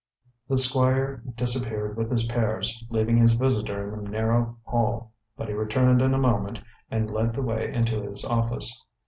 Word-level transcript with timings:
The 0.49 0.57
squire 0.57 1.21
disappeared 1.35 1.95
with 1.95 2.09
his 2.09 2.25
pears, 2.25 2.83
leaving 2.89 3.17
his 3.17 3.33
visitor 3.33 3.93
in 3.93 4.03
the 4.03 4.09
narrow 4.09 4.57
hall; 4.65 5.13
but 5.37 5.47
he 5.47 5.53
returned 5.53 6.01
in 6.01 6.15
a 6.15 6.17
moment 6.17 6.59
and 6.89 7.11
led 7.11 7.35
the 7.35 7.43
way 7.43 7.71
into 7.71 8.01
his 8.01 8.25
office. 8.25 8.83